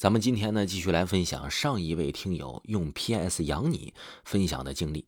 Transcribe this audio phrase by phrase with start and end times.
[0.00, 3.92] 咱们今天呢，继续来分享上一位听友用 PS 养你
[4.24, 5.06] 分享的经历。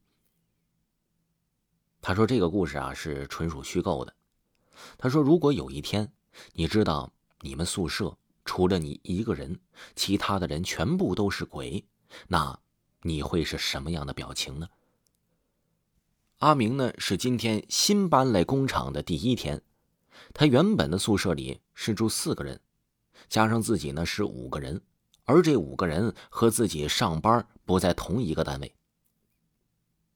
[2.03, 4.15] 他说这个故事啊是纯属虚构的。
[4.99, 6.13] 他说，如果有一天
[6.53, 7.11] 你知道
[7.41, 9.59] 你们宿舍除了你一个人，
[9.97, 11.83] 其他的人全部都是鬼，
[12.29, 12.61] 那
[13.01, 14.69] 你会是什么样的表情呢？
[16.41, 19.63] 阿明呢是今天新搬来工厂的第一天，
[20.35, 22.61] 他原本的宿舍里是住四个人。
[23.29, 24.81] 加上自己呢是五个人，
[25.25, 28.75] 而这五个人和自己上班不在同一个单位。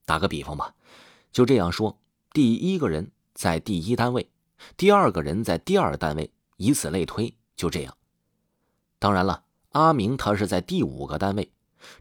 [0.05, 0.75] 打个比方吧，
[1.33, 1.99] 就这样说：
[2.33, 4.31] 第一个人在第一单位，
[4.77, 7.97] 第二个人在第二单位，以此类推，就这样。
[8.99, 11.51] 当然了，阿明他是在第五个单位，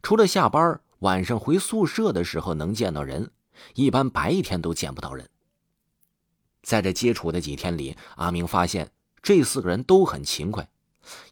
[0.02, 3.32] 除了下班晚上回宿舍的时候能见到人，
[3.74, 5.30] 一般白天都见不到人。
[6.62, 8.92] 在这接触的几天里，阿明发现
[9.22, 10.70] 这四个人都很勤快。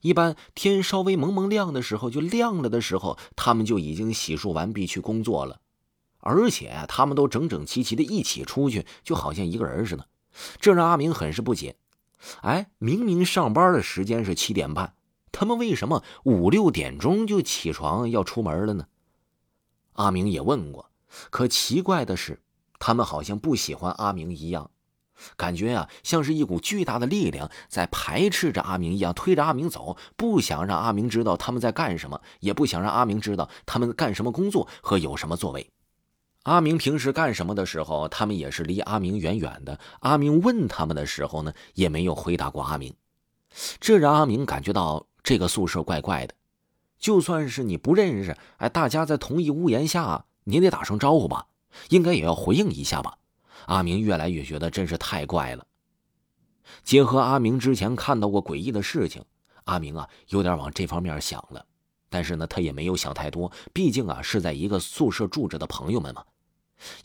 [0.02, 5.62] 一般天稍微蒙蒙亮的时候，就亮了的时候，他们就已经洗漱完毕去工作了，
[6.20, 10.07] 而且他们都整整齐齐的一起出去，就好像一个人似的。
[10.60, 11.76] 这让阿明很是不解。
[12.41, 14.93] 哎，明明上班的时间是七点半，
[15.32, 18.87] 他们为什么五六点钟就起床要出门了呢？
[19.93, 20.90] 阿明也问过，
[21.30, 22.41] 可奇怪的是，
[22.80, 24.71] 他们好像不喜欢阿明一样。
[25.35, 35.70] 感觉呀，像是一股巨大的力量在排斥着阿明一样，推着阿明走，不想让阿明知道他们在干什么，也不想让阿明知道他们干什么工作和有什么作为。
[36.43, 39.80] 阿明平时干什么的时候，他们也是离阿明远远的。
[40.02, 42.93] 阿明问他们的时候呢，也没有回答过阿明。
[43.80, 46.34] 这让阿明感觉到这个宿舍怪怪的。
[46.99, 51.48] 就算是你不认识，哎，大家在同一屋檐下，你得打声招呼吧，
[51.90, 53.18] 应该也要回应一下吧。
[53.65, 55.65] 阿明越来越觉得真是太怪了。
[56.83, 59.23] 结合阿明之前看到过诡异的事情，
[59.65, 61.65] 阿明啊有点往这方面想了。
[62.09, 66.23] 但是呢，他也没有想太多，毕竟啊是在一个宿舍住着的朋友们嘛。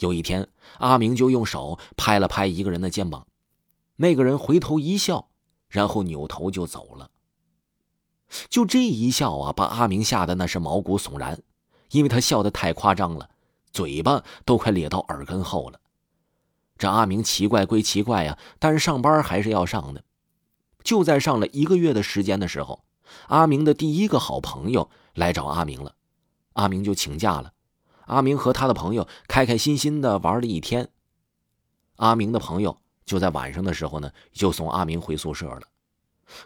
[0.01, 0.47] 有一天，
[0.79, 3.27] 阿明就用手拍了拍一个人的肩膀，
[3.97, 5.29] 那个人回头一笑，
[5.69, 7.11] 然后扭头就走了。
[8.51, 11.41] 就这一笑啊，把阿明吓得那是毛骨悚然，
[11.91, 13.31] 因为他笑得太夸张了，
[13.73, 15.81] 嘴巴都快咧到耳根后了。
[16.79, 20.05] 这阿明奇怪归奇怪呀，但是上班还是要上的。
[20.85, 22.85] 就在上了一个月的时间的时候，
[23.27, 25.95] 阿明的第一个好朋友来找阿明了，
[26.55, 27.53] 阿明就请假了。
[28.07, 30.89] 阿明和他的朋友开开心心的玩了一天。
[31.97, 35.63] 阿明的朋友就在晚上的时候呢，就送阿明回宿舍了。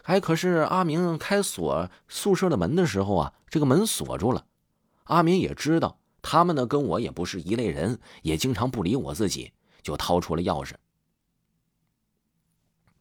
[0.03, 4.45] 哎，可是阿明开锁宿舍的门的时候啊，这个门锁住了。
[5.03, 9.53] 阿明也知道他们呢跟我也不是一类人，也经常不理我自己。
[9.83, 10.73] 就掏出了钥匙，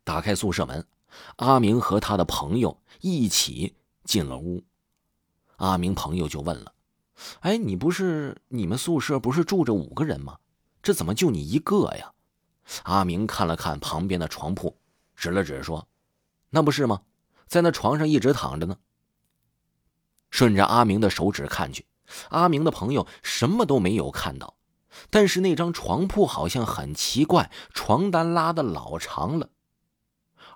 [0.05, 0.87] 打开宿舍门，
[1.37, 4.63] 阿明和他的朋友一起进了屋。
[5.57, 6.75] 阿明朋友就问了
[7.41, 10.39] ：“哎，你不是你们宿舍不是住着五个人吗？
[10.83, 12.13] 这怎么就你一个呀？”
[12.83, 14.77] 阿明看了看旁边的床铺，
[15.15, 15.87] 指了指说
[16.51, 17.03] ：“那不是吗？
[17.47, 18.77] 在那床上一直躺着呢。”
[20.31, 21.87] 顺着阿明的手指看去，
[22.31, 24.57] 阿明的朋友什么都没有看到。
[25.11, 29.51] 但是那张床铺好像很奇怪，床单拉的老长了，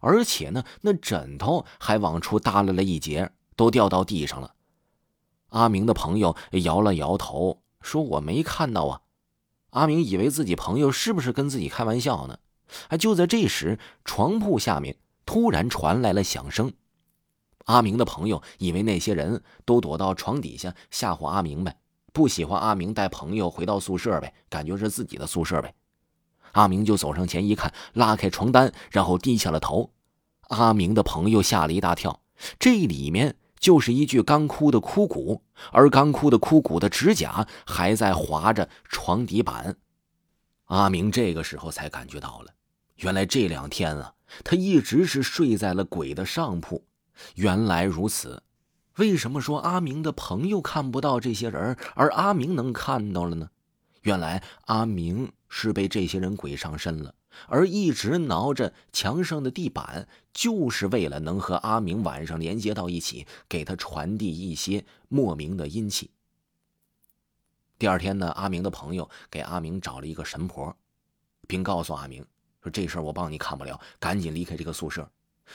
[0.00, 4.54] 而且呢，那枕头还往出耷拉了一截，都掉到地上了。
[5.50, 9.02] 阿明的朋友摇了摇头，说：“我没看到啊。”
[9.70, 12.38] 阿明以为自己朋友是不是跟自己开玩笑呢？
[12.88, 16.72] 哎，就在这时，床铺下面突然传来了响声。
[17.66, 21.78] 阿明的朋友以为那些人都躲到床底下吓唬阿明呗。
[22.16, 25.74] 不喜欢阿明带朋友回到宿舍呗，感觉是自己的宿舍呗。
[26.52, 29.92] 阿明就走上前一看，拉开床单，然后低下了头。
[30.48, 32.22] 阿明的朋友吓了一大跳，
[32.58, 39.76] 这里面就是一具干枯的枯骨，而干枯的枯骨的指甲还在划着床底板。
[40.68, 42.54] 阿明这个时候才感觉到了，
[42.94, 46.82] 原来这两天啊，他一直是睡在了鬼的上铺。
[47.34, 48.42] 原来如此。
[48.96, 53.50] 为什么说阿明的朋友看不到这些人，而阿明能看到了呢？
[54.02, 57.14] 原来阿明是被这些人鬼上身了，
[57.48, 66.10] 而一直挠着墙上的地板，就是为了能和阿明晚上连接到一起，给他传递一些莫名的阴气。
[67.78, 70.74] 第二天呢，阿明的朋友给阿明找了一个神婆，
[71.46, 72.24] 并告诉阿明
[72.62, 75.06] 说：“这事儿我帮你看不了，赶紧离开这个宿舍。”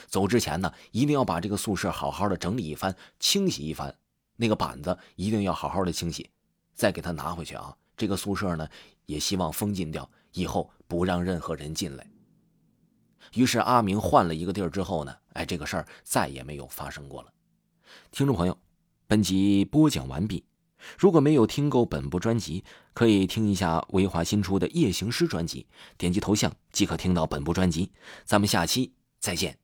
[0.07, 3.95] 走之前呢，一定要把这个宿舍好好的整理一番，清洗一番。
[4.38, 6.29] 那个板子一定要好好的清洗，
[6.73, 7.75] 再给他拿回去啊。
[7.95, 8.67] 这个宿舍呢，
[9.05, 12.07] 也希望封禁掉，以后不让任何人进来。
[13.35, 17.31] 于是阿明换了一个地儿之后呢，哎，这个事儿再也没有发生过了。
[18.09, 18.57] 听众朋友，
[19.05, 20.43] 本集播讲完毕。
[20.97, 27.91] 如果没有听够本部专辑，可以听一下维华新出的《夜行诗》专辑，点击头像即可听到本部专辑。
[28.25, 29.60] 咱们下期再见。